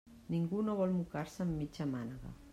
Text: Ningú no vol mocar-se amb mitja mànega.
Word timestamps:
Ningú 0.35 0.61
no 0.69 0.75
vol 0.79 0.95
mocar-se 0.95 1.47
amb 1.47 1.57
mitja 1.61 1.91
mànega. 1.95 2.35